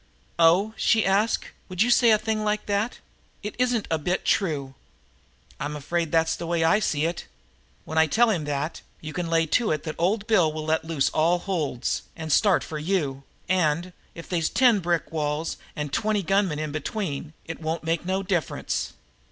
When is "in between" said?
16.57-17.33